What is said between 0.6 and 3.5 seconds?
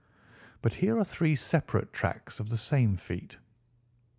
But here are three separate tracks of the same feet."